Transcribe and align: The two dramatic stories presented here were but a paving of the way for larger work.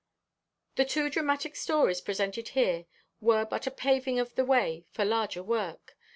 The 0.77 0.85
two 0.85 1.11
dramatic 1.11 1.55
stories 1.55 2.01
presented 2.01 2.49
here 2.57 2.87
were 3.19 3.45
but 3.45 3.67
a 3.67 3.69
paving 3.69 4.17
of 4.17 4.33
the 4.33 4.43
way 4.43 4.83
for 4.89 5.05
larger 5.05 5.43
work. 5.43 5.95